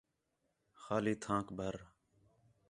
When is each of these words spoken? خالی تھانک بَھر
خالی 0.81 1.13
تھانک 1.23 1.47
بَھر 1.57 1.75